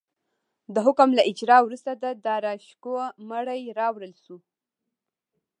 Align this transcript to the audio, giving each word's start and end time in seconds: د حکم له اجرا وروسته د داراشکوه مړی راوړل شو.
د 0.73 0.75
حکم 0.85 1.09
له 1.17 1.23
اجرا 1.31 1.57
وروسته 1.63 1.91
د 1.93 2.05
داراشکوه 2.25 3.05
مړی 3.29 3.61
راوړل 3.79 4.13
شو. 4.23 4.37